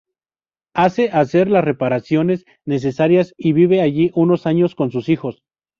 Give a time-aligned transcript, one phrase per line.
[0.73, 5.43] Hace hacer las reparaciones necesarias y vive allí unos años con sus hijos.